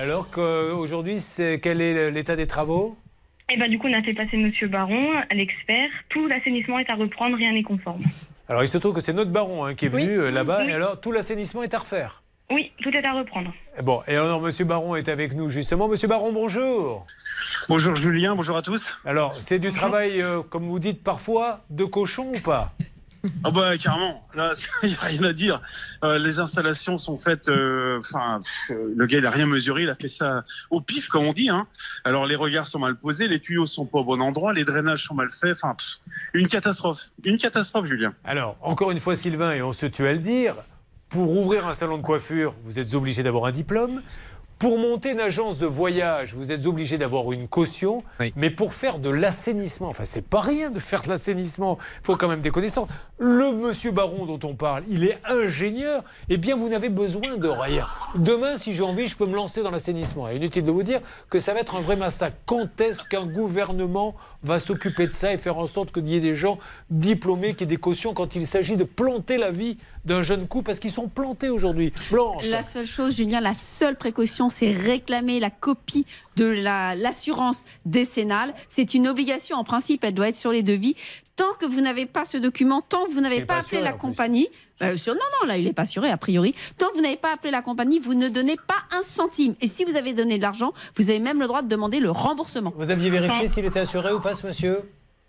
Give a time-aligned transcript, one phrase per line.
[0.00, 1.18] alors qu'aujourd'hui,
[1.62, 2.96] quel est l'état des travaux?
[3.52, 5.90] Eh ben, du coup, on a fait passer Monsieur Baron, l'expert.
[6.08, 8.02] Tout l'assainissement est à reprendre, rien n'est conforme.
[8.48, 10.64] Alors, il se trouve que c'est notre Baron hein, qui est venu euh, là-bas.
[10.66, 13.52] Et alors, tout l'assainissement est à refaire Oui, tout est à reprendre.
[13.82, 15.88] Bon, et alors, Monsieur Baron est avec nous, justement.
[15.88, 17.06] Monsieur Baron, bonjour.
[17.68, 18.96] Bonjour Julien, bonjour à tous.
[19.04, 22.72] Alors, c'est du travail, euh, comme vous dites parfois, de cochon ou pas?
[23.44, 25.60] Ah bah carrément, là il n'y a rien à dire.
[26.04, 28.40] Euh, les installations sont faites, euh, enfin
[28.70, 31.50] le gars il a rien mesuré, il a fait ça au pif comme on dit.
[31.50, 31.66] Hein.
[32.04, 35.04] Alors les regards sont mal posés, les tuyaux sont pas au bon endroit, les drainages
[35.04, 35.76] sont mal faits, enfin
[36.32, 38.14] une catastrophe, une catastrophe Julien.
[38.24, 40.54] Alors encore une fois Sylvain, et on se tue à le dire,
[41.10, 44.00] pour ouvrir un salon de coiffure, vous êtes obligé d'avoir un diplôme.
[44.60, 48.04] Pour monter une agence de voyage, vous êtes obligé d'avoir une caution,
[48.36, 52.16] mais pour faire de l'assainissement, enfin c'est pas rien de faire de l'assainissement, il faut
[52.16, 52.86] quand même des connaissances.
[53.18, 57.48] Le monsieur Baron dont on parle, il est ingénieur, eh bien vous n'avez besoin de
[57.48, 57.86] rien.
[58.16, 60.28] Demain, si j'ai envie, je peux me lancer dans l'assainissement.
[60.28, 62.36] Et inutile de vous dire que ça va être un vrai massacre.
[62.44, 66.20] Quand est-ce qu'un gouvernement va s'occuper de ça et faire en sorte qu'il y ait
[66.20, 66.58] des gens
[66.90, 70.66] diplômés qui aient des cautions quand il s'agit de planter la vie d'un jeune couple
[70.66, 71.92] parce qu'ils sont plantés aujourd'hui.
[72.10, 72.48] Blanche.
[72.50, 76.06] La seule chose, Julien, la seule précaution, c'est réclamer la copie
[76.36, 78.54] de l'assurance décennale.
[78.66, 80.96] C'est une obligation en principe, elle doit être sur les devis.
[81.40, 84.46] Tant que vous n'avez pas ce document, tant que vous n'avez pas, appelé la compagnie,
[84.82, 86.54] euh, sur, non, non, là, il n'est pas assuré a priori.
[86.76, 89.54] Tant que vous n'avez pas appelé la compagnie, vous ne donnez pas un centime.
[89.62, 92.10] Et si vous avez donné de l'argent, vous avez même le droit de demander le
[92.10, 92.74] remboursement.
[92.76, 94.80] Vous aviez vérifié s'il était assuré ou pas, ce monsieur?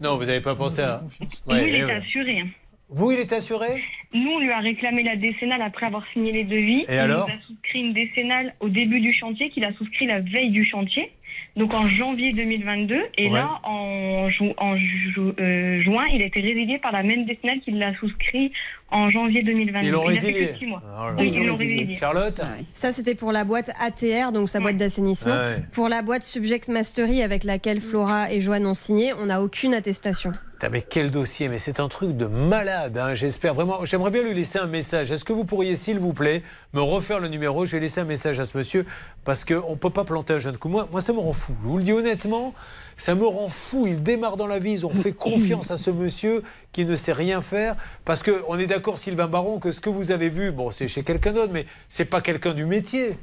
[0.00, 1.02] Non, vous n'avez pas pensé à.
[1.46, 2.40] oui, il est assuré.
[2.40, 2.48] Hein.
[2.88, 3.80] Vous, il est assuré?
[4.12, 6.84] Nous, on lui a réclamé la décennale après avoir signé les devis.
[6.88, 10.18] Et alors Il a souscrit une décennale au début du chantier, qu'il a souscrit la
[10.18, 11.12] veille du chantier
[11.56, 13.02] donc en janvier 2022.
[13.18, 17.78] Et là, en, en euh, juin, il a été résilié par la même décennale qu'il
[17.78, 18.52] l'a souscrit
[18.92, 19.86] en janvier 2022.
[19.86, 21.96] Ils l'ont résilié.
[21.98, 25.34] Charlotte ah Ça, c'était pour la boîte ATR, donc sa boîte d'assainissement.
[25.34, 29.42] Ah pour la boîte Subject Mastery avec laquelle Flora et Joanne ont signé, on n'a
[29.42, 30.32] aucune attestation.
[30.70, 32.96] Mais quel dossier Mais c'est un truc de malade.
[32.96, 33.14] Hein.
[33.14, 33.84] J'espère vraiment.
[33.84, 35.10] J'aimerais bien lui laisser un message.
[35.10, 37.66] Est-ce que vous pourriez, s'il vous plaît, me refaire le numéro?
[37.66, 38.86] Je vais laisser un message à ce monsieur
[39.24, 40.68] parce qu'on ne peut pas planter un jeune coup.
[40.68, 41.54] Moi, moi, ça me rend fou.
[41.62, 42.54] Je vous le dis honnêtement,
[42.96, 43.86] ça me rend fou.
[43.86, 44.84] Il démarre dans la vie.
[44.84, 47.76] Ont fait confiance à ce monsieur qui ne sait rien faire.
[48.04, 51.02] Parce qu'on est d'accord, Sylvain Baron, que ce que vous avez vu, bon, c'est chez
[51.02, 53.16] quelqu'un d'autre, mais c'est pas quelqu'un du métier.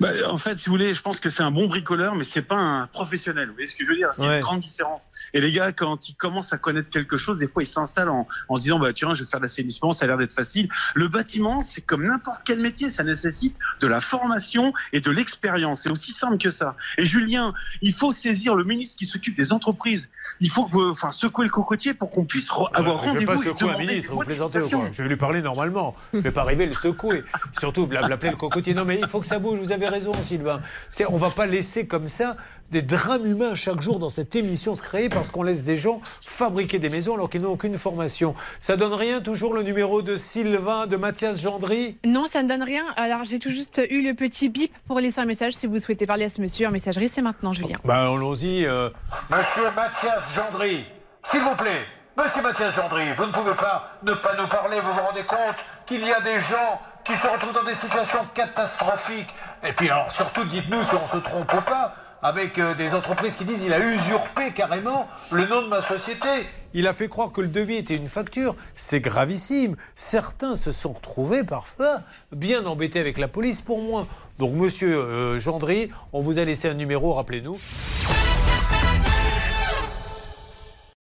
[0.00, 2.42] Bah, en fait, si vous voulez, je pense que c'est un bon bricoleur, mais c'est
[2.42, 3.48] pas un professionnel.
[3.48, 4.10] Vous voyez ce que je veux dire?
[4.14, 5.08] C'est une grande différence.
[5.34, 8.26] Et les gars, quand ils commencent à connaître quelque chose, des fois, ils s'installent en,
[8.48, 10.68] en, se disant, bah tiens, je vais faire de l'assainissement, ça a l'air d'être facile.
[10.94, 15.82] Le bâtiment, c'est comme n'importe quel métier, ça nécessite de la formation et de l'expérience.
[15.82, 16.76] C'est aussi simple que ça.
[16.96, 20.08] Et Julien, il faut saisir le ministre qui s'occupe des entreprises.
[20.40, 23.14] Il faut que, enfin, secouer le cocotier pour qu'on puisse avoir rendez-vous.
[23.14, 24.88] Je vais pas secouer un ministre, vous plaisantez quoi?
[24.92, 25.94] Je vais lui parler normalement.
[26.12, 27.22] Je vais pas arriver le secouer.
[27.58, 28.74] Surtout l'appeler le cocotier.
[28.74, 29.49] Non, mais il faut que ça bouge.
[29.58, 30.60] Vous avez raison, Sylvain.
[31.08, 32.36] On ne va pas laisser comme ça
[32.70, 36.00] des drames humains chaque jour dans cette émission se créer parce qu'on laisse des gens
[36.24, 38.34] fabriquer des maisons alors qu'ils n'ont aucune formation.
[38.60, 41.98] Ça donne rien toujours le numéro de Sylvain, de Mathias Gendry?
[42.04, 42.84] Non, ça ne donne rien.
[42.96, 46.06] Alors j'ai tout juste eu le petit bip pour laisser un message si vous souhaitez
[46.06, 47.08] parler à ce monsieur en messagerie.
[47.08, 47.78] C'est maintenant, Julien.
[47.84, 48.66] Ben allons-y.
[48.66, 48.90] Euh,
[49.30, 50.86] monsieur Mathias Gendry,
[51.24, 51.86] s'il vous plaît.
[52.16, 54.78] Monsieur Mathias Gendry, vous ne pouvez pas ne pas nous parler.
[54.80, 55.56] Vous vous rendez compte
[55.86, 60.10] qu'il y a des gens qui se retrouvent dans des situations catastrophiques et puis alors
[60.10, 63.72] surtout dites-nous si on se trompe ou pas avec euh, des entreprises qui disent il
[63.72, 66.28] a usurpé carrément le nom de ma société.
[66.74, 68.54] Il a fait croire que le devis était une facture.
[68.74, 69.76] C'est gravissime.
[69.96, 72.00] Certains se sont retrouvés parfois
[72.32, 74.06] bien embêtés avec la police pour moi.
[74.38, 77.58] Donc monsieur euh, Gendry, on vous a laissé un numéro, rappelez-nous.